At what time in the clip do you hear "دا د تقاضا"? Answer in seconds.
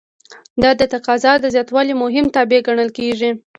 0.61-1.33